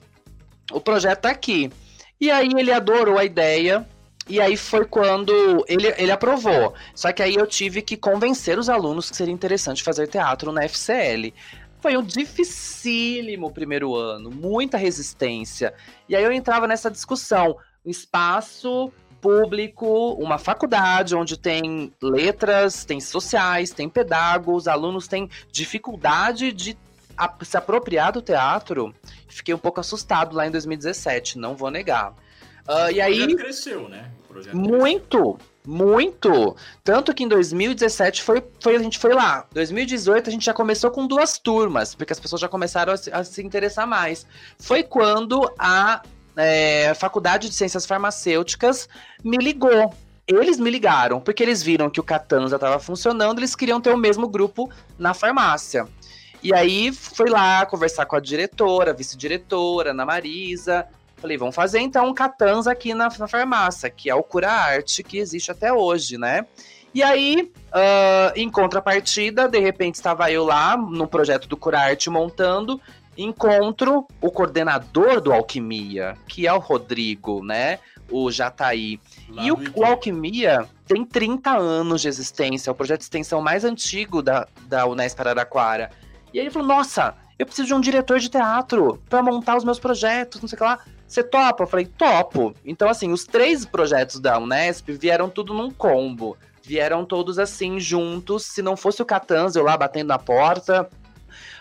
[0.71, 1.71] o projeto tá aqui.
[2.19, 3.87] E aí ele adorou a ideia.
[4.29, 5.31] E aí foi quando
[5.69, 6.73] ele, ele aprovou.
[6.93, 10.63] Só que aí eu tive que convencer os alunos que seria interessante fazer teatro na
[10.67, 11.33] FCL.
[11.79, 15.73] Foi um dificílimo primeiro ano, muita resistência.
[16.09, 17.57] E aí eu entrava nessa discussão.
[17.83, 26.51] O espaço público, uma faculdade onde tem letras, tem sociais, tem pedagogos, alunos têm dificuldade
[26.51, 26.77] de
[27.41, 28.93] se apropriar do teatro.
[29.27, 32.11] Fiquei um pouco assustado lá em 2017, não vou negar.
[32.67, 34.11] Uh, e aí cresceu, né?
[34.53, 35.39] muito, cresceu.
[35.67, 36.55] Muito.
[36.81, 39.45] Tanto que em 2017 foi, foi, a gente foi lá.
[39.51, 43.11] 2018 a gente já começou com duas turmas, porque as pessoas já começaram a se,
[43.11, 44.25] a se interessar mais.
[44.57, 46.01] Foi quando a
[46.37, 48.87] é, Faculdade de Ciências Farmacêuticas
[49.21, 49.93] me ligou.
[50.25, 53.97] Eles me ligaram, porque eles viram que o Catanza estava funcionando, eles queriam ter o
[53.97, 55.85] mesmo grupo na farmácia.
[56.41, 60.87] E aí fui lá conversar com a diretora, vice-diretora, Ana Marisa.
[61.17, 65.03] Falei, vamos fazer então um Catanza aqui na, na farmácia, que é o Cura Arte
[65.03, 66.45] que existe até hoje, né?
[66.93, 72.09] E aí, uh, em contrapartida, de repente estava eu lá no projeto do Cura Arte
[72.09, 72.79] montando,
[73.17, 77.79] encontro o coordenador do Alquimia, que é o Rodrigo, né?
[78.09, 78.99] O Jataí.
[79.29, 83.41] Lá e o, o, Alquimia tem 30 anos de existência, é o projeto de extensão
[83.41, 85.89] mais antigo da, da Unesp Araraquara.
[86.33, 89.63] E aí ele falou: Nossa, eu preciso de um diretor de teatro para montar os
[89.63, 90.79] meus projetos, não sei o que lá.
[91.07, 91.63] Você topa?
[91.63, 92.53] Eu falei: Topo.
[92.65, 96.37] Então, assim, os três projetos da Unesp vieram tudo num combo.
[96.61, 98.45] Vieram todos assim, juntos.
[98.45, 100.89] Se não fosse o Catanza, eu lá batendo na porta,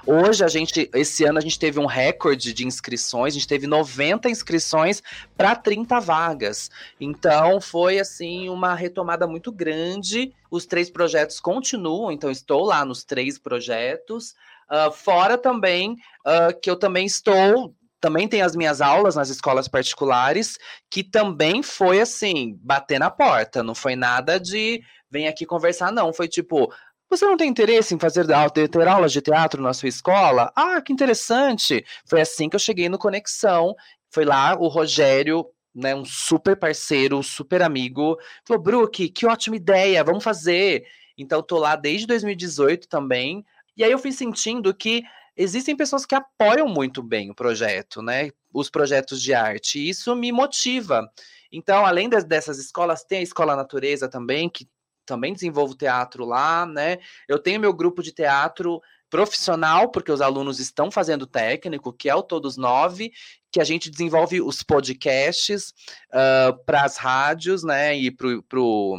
[0.06, 3.66] Hoje a gente, esse ano a gente teve um recorde de inscrições, a gente teve
[3.66, 5.02] 90 inscrições
[5.36, 6.70] para 30 vagas.
[7.00, 10.32] Então foi assim uma retomada muito grande.
[10.48, 14.36] Os três projetos continuam, então estou lá nos três projetos.
[14.70, 17.74] Uh, fora também uh, que eu também estou
[18.06, 20.56] também tem as minhas aulas nas escolas particulares,
[20.88, 26.12] que também foi assim, bater na porta, não foi nada de vem aqui conversar, não.
[26.12, 26.72] Foi tipo,
[27.10, 30.52] você não tem interesse em fazer ter, aulas de teatro na sua escola?
[30.54, 31.84] Ah, que interessante!
[32.08, 33.74] Foi assim que eu cheguei no Conexão.
[34.08, 40.04] Foi lá o Rogério, né, um super parceiro, super amigo, falou: Brook, que ótima ideia,
[40.04, 40.84] vamos fazer.
[41.18, 43.44] Então, tô lá desde 2018 também.
[43.76, 45.02] E aí eu fui sentindo que
[45.36, 48.30] existem pessoas que apoiam muito bem o projeto, né?
[48.52, 49.78] Os projetos de arte.
[49.78, 51.08] E isso me motiva.
[51.52, 54.68] Então, além dessas escolas, tem a Escola Natureza também, que
[55.04, 56.98] também desenvolvo teatro lá, né?
[57.28, 62.14] Eu tenho meu grupo de teatro profissional, porque os alunos estão fazendo técnico, que é
[62.14, 63.12] o Todos Nove,
[63.52, 65.72] que a gente desenvolve os podcasts
[66.10, 67.96] uh, para as rádios, né?
[67.96, 68.98] E para o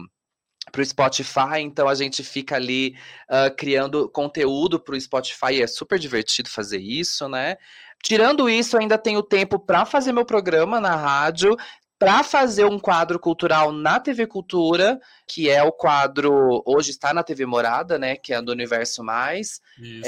[0.71, 2.95] para o Spotify, então a gente fica ali
[3.29, 7.57] uh, criando conteúdo para o Spotify, e é super divertido fazer isso, né?
[8.03, 11.55] Tirando isso, ainda tenho tempo para fazer meu programa na rádio,
[11.99, 17.23] para fazer um quadro cultural na TV Cultura, que é o quadro hoje está na
[17.23, 19.59] TV Morada, né, que é do Universo Mais.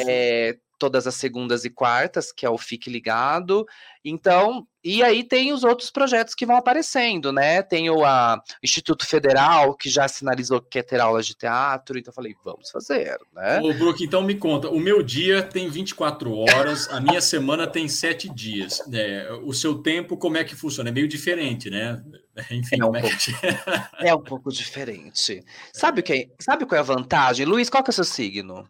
[0.08, 3.68] É, todas as segundas e quartas, que é o Fique Ligado.
[4.04, 7.62] Então, e aí tem os outros projetos que vão aparecendo, né?
[7.62, 12.12] Tem o a, Instituto Federal, que já sinalizou que quer ter aulas de teatro, então
[12.12, 13.60] eu falei, vamos fazer, né?
[13.60, 17.90] Ô, Brook, então me conta, o meu dia tem 24 horas, a minha semana tem
[17.90, 18.82] 7 dias.
[18.94, 20.90] É, o seu tempo, como é que funciona?
[20.90, 22.02] É meio diferente, né?
[22.50, 23.16] Enfim, é um, é, pouco,
[24.00, 25.44] é um pouco diferente.
[25.74, 27.46] Sabe, que, sabe qual é a vantagem?
[27.46, 28.68] Luiz, qual que é o seu signo?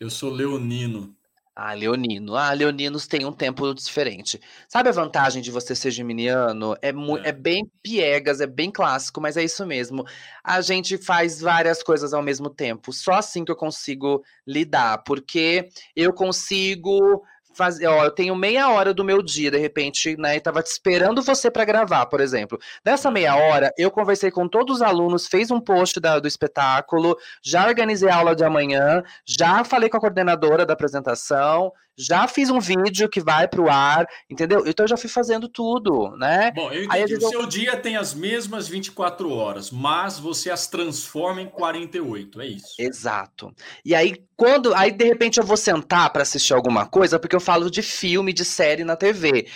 [0.00, 1.14] Eu sou leonino.
[1.56, 2.34] Ah, leonino.
[2.34, 4.40] Ah, leoninos têm um tempo diferente.
[4.68, 6.74] Sabe a vantagem de você ser geminiano?
[6.82, 7.28] É, é.
[7.28, 10.04] é bem piegas, é bem clássico, mas é isso mesmo.
[10.42, 12.92] A gente faz várias coisas ao mesmo tempo.
[12.92, 17.22] Só assim que eu consigo lidar, porque eu consigo
[17.54, 21.22] fazer, ó, eu tenho meia hora do meu dia, de repente, né, e tava esperando
[21.22, 22.58] você para gravar, por exemplo.
[22.84, 27.16] Nessa meia hora, eu conversei com todos os alunos, fez um post da, do espetáculo,
[27.42, 32.50] já organizei a aula de amanhã, já falei com a coordenadora da apresentação, já fiz
[32.50, 34.64] um vídeo que vai para o ar, entendeu?
[34.66, 36.50] Então eu já fui fazendo tudo, né?
[36.52, 37.14] Bom, eu entendi.
[37.14, 42.40] Aí, o seu dia tem as mesmas 24 horas, mas você as transforma em 48,
[42.40, 42.74] é isso.
[42.78, 43.54] Exato.
[43.84, 44.74] E aí, quando.
[44.74, 48.32] Aí, de repente, eu vou sentar para assistir alguma coisa, porque eu falo de filme,
[48.32, 49.46] de série na TV.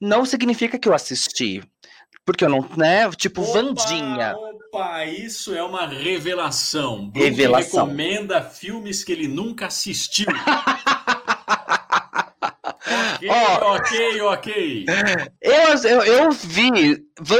[0.00, 1.62] Não significa que eu assisti.
[2.24, 3.10] Porque eu não, né?
[3.12, 4.34] Tipo, opa, Vandinha.
[4.36, 7.08] Opa, isso é uma revelação.
[7.08, 7.86] Bruno revelação.
[7.86, 10.26] recomenda filmes que ele nunca assistiu.
[13.18, 14.84] Ok, oh, ok, ok.
[15.40, 16.96] Eu, eu, eu vi,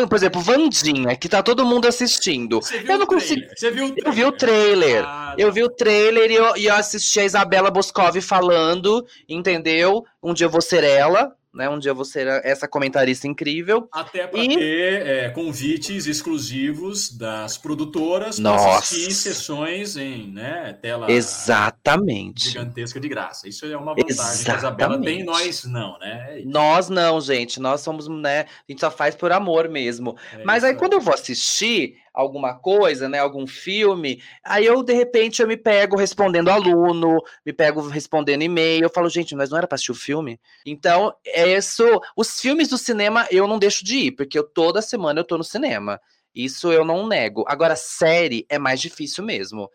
[0.08, 2.60] por exemplo, Vandinha, que tá todo mundo assistindo.
[2.84, 3.42] eu não consigo.
[3.56, 4.06] Você viu o trailer?
[4.06, 5.04] Eu vi o trailer.
[5.06, 10.04] Ah, eu vi o trailer e eu, e eu assisti a Isabela Boscov falando, entendeu?
[10.22, 11.68] Um dia eu vou ser ela, né?
[11.68, 13.88] Um dia você ser essa comentarista incrível.
[13.92, 14.56] Até para e...
[14.56, 22.50] ter é, convites exclusivos das produtoras para assistir sessões em né, tela Exatamente.
[22.50, 23.48] gigantesca de graça.
[23.48, 24.44] Isso é uma vantagem Exatamente.
[24.44, 26.42] que a Isabela tem, nós não, né?
[26.46, 27.60] Nós não, gente.
[27.60, 28.40] Nós somos, né?
[28.40, 30.16] A gente só faz por amor mesmo.
[30.32, 34.92] É Mas aí quando eu vou assistir, alguma coisa, né, algum filme, aí eu de
[34.92, 39.58] repente eu me pego respondendo aluno, me pego respondendo e-mail, eu falo, gente, mas não
[39.58, 40.40] era para assistir o filme?
[40.66, 41.84] Então, é isso,
[42.16, 45.38] os filmes do cinema eu não deixo de ir, porque eu toda semana eu tô
[45.38, 46.00] no cinema.
[46.34, 47.44] Isso eu não nego.
[47.48, 49.68] Agora, série é mais difícil mesmo.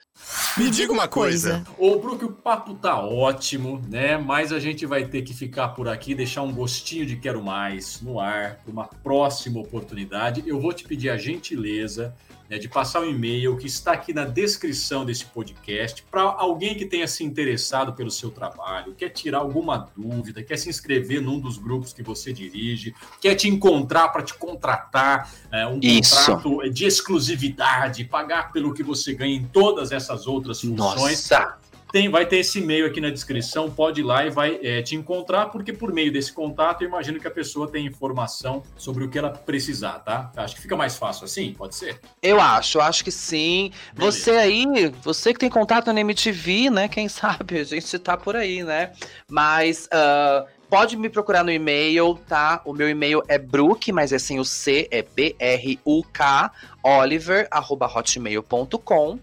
[0.58, 1.64] Me diga uma coisa.
[1.78, 4.18] Ô, Brook, o papo tá ótimo, né?
[4.18, 8.02] Mas a gente vai ter que ficar por aqui, deixar um gostinho de quero mais
[8.02, 10.44] no ar, para uma próxima oportunidade.
[10.46, 12.16] Eu vou te pedir a gentileza
[12.50, 16.76] né, de passar o um e-mail que está aqui na descrição desse podcast para alguém
[16.76, 21.40] que tenha se interessado pelo seu trabalho, quer tirar alguma dúvida, quer se inscrever num
[21.40, 26.16] dos grupos que você dirige, quer te encontrar para te contratar, é, um Isso.
[26.16, 31.30] contrato de exclusividade, pagar pelo que você ganha em todas essas outras funções.
[31.30, 31.63] Nossa.
[31.94, 34.96] Tem, vai ter esse e-mail aqui na descrição, pode ir lá e vai é, te
[34.96, 39.10] encontrar, porque por meio desse contato eu imagino que a pessoa tem informação sobre o
[39.10, 40.32] que ela precisar, tá?
[40.36, 42.00] Acho que fica mais fácil assim, pode ser?
[42.20, 43.72] Eu acho, acho que sim.
[43.94, 44.18] Beleza.
[44.18, 44.66] Você aí,
[45.04, 46.88] você que tem contato na MTV, né?
[46.88, 48.94] Quem sabe a gente tá por aí, né?
[49.30, 52.60] Mas uh, pode me procurar no e-mail, tá?
[52.66, 56.52] O meu e-mail é Brook, mas é sem o C, é B-R-U-K,
[56.82, 59.20] Oliver, arroba hotmail.com.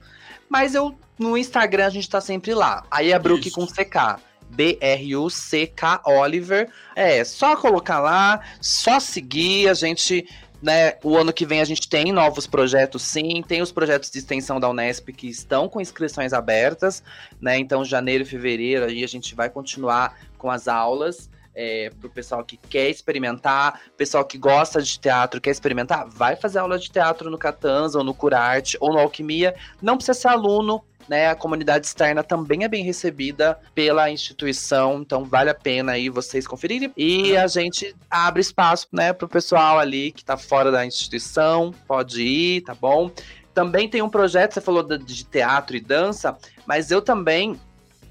[0.49, 2.83] Mas eu no Instagram a gente tá sempre lá.
[2.91, 3.55] Aí é Brook Isso.
[3.55, 4.21] com CK.
[4.49, 6.69] B-R-U-C-K Oliver.
[6.97, 9.69] É, só colocar lá, só seguir.
[9.69, 10.27] A gente,
[10.63, 13.43] né, o ano que vem a gente tem novos projetos, sim.
[13.47, 17.03] Tem os projetos de extensão da Unesp que estão com inscrições abertas,
[17.41, 17.59] né?
[17.59, 22.11] Então, janeiro e fevereiro aí a gente vai continuar com as aulas é, para o
[22.11, 26.91] pessoal que quer experimentar, pessoal que gosta de teatro, quer experimentar, vai fazer aula de
[26.91, 29.55] teatro no Catanza, ou no Curarte, ou no Alquimia.
[29.83, 31.27] Não precisa ser aluno, né?
[31.27, 36.47] A comunidade externa também é bem recebida pela instituição, então vale a pena aí vocês
[36.47, 36.93] conferirem.
[36.97, 41.75] E a gente abre espaço, né, para o pessoal ali que está fora da instituição,
[41.89, 43.11] pode ir, tá bom?
[43.53, 47.59] Também tem um projeto, você falou de teatro e dança, mas eu também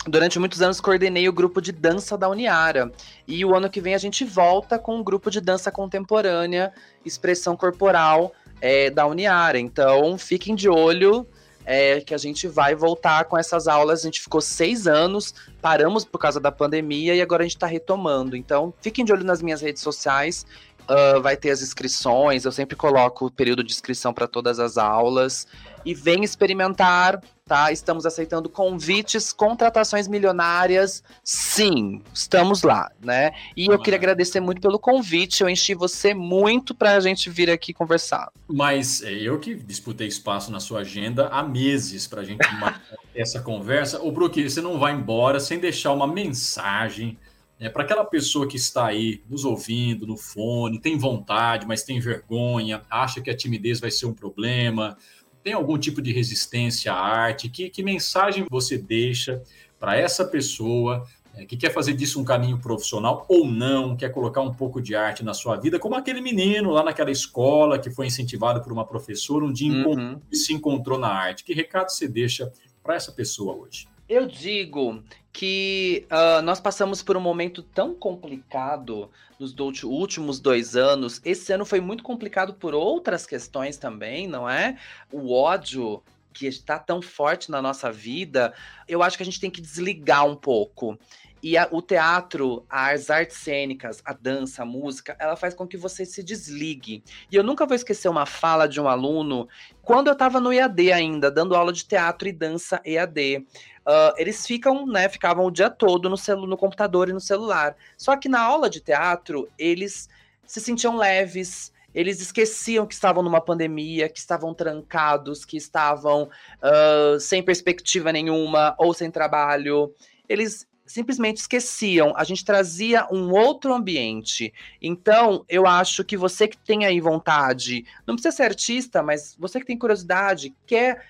[0.05, 2.91] durante muitos anos coordenei o grupo de dança da Uniara.
[3.25, 6.73] E o ano que vem a gente volta com um grupo de dança contemporânea,
[7.05, 9.57] expressão corporal é, da Uniara.
[9.57, 11.25] Então fiquem de olho.
[11.71, 13.99] É, que a gente vai voltar com essas aulas.
[13.99, 17.67] A gente ficou seis anos, paramos por causa da pandemia e agora a gente está
[17.67, 18.35] retomando.
[18.35, 20.47] Então, fiquem de olho nas minhas redes sociais.
[20.89, 24.75] Uh, vai ter as inscrições, eu sempre coloco o período de inscrição para todas as
[24.79, 25.45] aulas.
[25.85, 27.71] E vem experimentar, tá?
[27.71, 31.03] Estamos aceitando convites, contratações milionárias.
[31.23, 33.31] Sim, estamos lá, né?
[33.55, 35.41] E eu queria agradecer muito pelo convite.
[35.41, 38.31] Eu enchi você muito para a gente vir aqui conversar.
[38.47, 42.39] Mas é eu que disputei espaço na sua agenda há meses para a gente
[43.15, 44.01] essa conversa.
[44.01, 47.17] Ô, Brook, você não vai embora sem deixar uma mensagem
[47.59, 51.99] é, para aquela pessoa que está aí nos ouvindo no fone, tem vontade, mas tem
[51.99, 54.97] vergonha, acha que a timidez vai ser um problema,
[55.43, 59.41] tem algum tipo de resistência à arte, que, que mensagem você deixa
[59.79, 64.41] para essa pessoa é, que quer fazer disso um caminho profissional ou não, quer colocar
[64.41, 68.07] um pouco de arte na sua vida, como aquele menino lá naquela escola que foi
[68.07, 70.19] incentivado por uma professora, um dia uhum.
[70.31, 71.43] se encontrou na arte.
[71.43, 72.51] Que recado você deixa
[72.83, 73.87] para essa pessoa hoje?
[74.09, 80.75] Eu digo que uh, nós passamos por um momento tão complicado nos do últimos dois
[80.75, 81.21] anos.
[81.23, 84.79] Esse ano foi muito complicado por outras questões também, não é?
[85.11, 86.01] O ódio
[86.33, 88.51] que está tão forte na nossa vida,
[88.87, 90.97] eu acho que a gente tem que desligar um pouco.
[91.41, 95.77] E a, o teatro, as artes cênicas, a dança, a música, ela faz com que
[95.77, 97.01] você se desligue.
[97.31, 99.47] E eu nunca vou esquecer uma fala de um aluno,
[99.81, 103.45] quando eu estava no EAD ainda, dando aula de teatro e dança EAD.
[103.89, 107.75] Uh, eles ficam, né, ficavam o dia todo no, celu no computador e no celular.
[107.97, 110.07] Só que na aula de teatro, eles
[110.45, 116.29] se sentiam leves, eles esqueciam que estavam numa pandemia, que estavam trancados, que estavam
[116.61, 119.91] uh, sem perspectiva nenhuma ou sem trabalho.
[120.27, 122.13] Eles simplesmente esqueciam.
[122.15, 124.53] A gente trazia um outro ambiente.
[124.79, 129.59] Então, eu acho que você que tem aí vontade, não precisa ser artista, mas você
[129.59, 131.03] que tem curiosidade, quer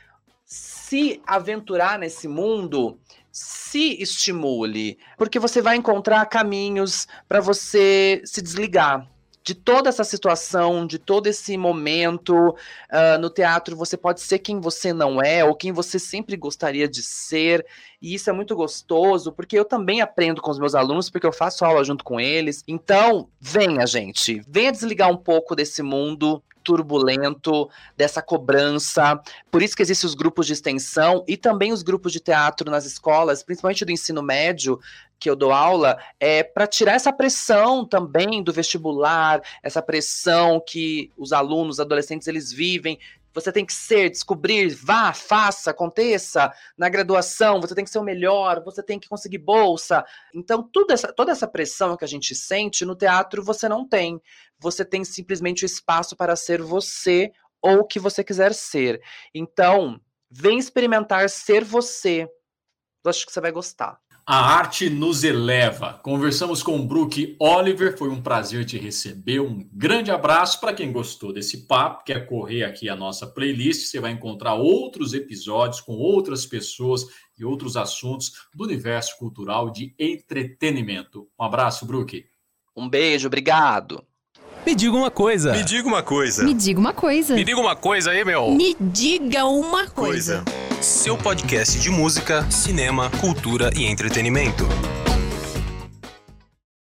[0.50, 2.98] se aventurar nesse mundo,
[3.32, 9.08] se estimule, porque você vai encontrar caminhos para você se desligar.
[9.42, 12.50] de toda essa situação, de todo esse momento.
[12.92, 16.88] Uh, no teatro, você pode ser quem você não é, ou quem você sempre gostaria
[16.88, 17.66] de ser.
[18.00, 21.34] E isso é muito gostoso, porque eu também aprendo com os meus alunos, porque eu
[21.34, 22.64] faço aula junto com eles.
[22.68, 24.42] Então, venha, gente.
[24.48, 29.20] Venha desligar um pouco desse mundo turbulento, dessa cobrança.
[29.50, 32.86] Por isso que existem os grupos de extensão e também os grupos de teatro nas
[32.86, 34.80] escolas, principalmente do ensino médio,
[35.20, 41.12] que eu dou aula, é para tirar essa pressão também do vestibular, essa pressão que
[41.18, 42.98] os alunos, adolescentes, eles vivem
[43.40, 46.52] você tem que ser, descobrir, vá, faça, aconteça.
[46.78, 50.04] Na graduação, você tem que ser o melhor, você tem que conseguir bolsa.
[50.34, 54.22] Então, toda essa, toda essa pressão que a gente sente no teatro, você não tem.
[54.60, 57.32] Você tem simplesmente o espaço para ser você
[57.62, 59.02] ou o que você quiser ser.
[59.34, 62.30] Então, vem experimentar ser você.
[63.04, 64.00] Eu acho que você vai gostar.
[64.32, 66.00] A arte nos eleva.
[66.04, 69.40] Conversamos com o Brook Oliver, foi um prazer te receber.
[69.40, 74.00] Um grande abraço para quem gostou desse papo, quer correr aqui a nossa playlist, você
[74.00, 77.08] vai encontrar outros episódios com outras pessoas
[77.40, 81.28] e outros assuntos do universo cultural de entretenimento.
[81.40, 82.24] Um abraço, Brook.
[82.78, 84.04] Um beijo, obrigado.
[84.64, 85.54] Me diga uma coisa.
[85.54, 86.44] Me diga uma coisa.
[86.44, 87.34] Me diga uma coisa.
[87.34, 88.52] Me diga uma coisa aí, meu.
[88.52, 90.44] Me diga uma coisa.
[90.44, 90.69] coisa.
[90.82, 94.66] Seu podcast de música, cinema, cultura e entretenimento.